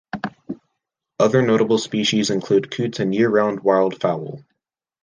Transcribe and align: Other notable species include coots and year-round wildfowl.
Other 1.19 1.43
notable 1.43 1.77
species 1.77 2.31
include 2.31 2.71
coots 2.71 2.99
and 2.99 3.13
year-round 3.13 3.59
wildfowl. 3.61 4.43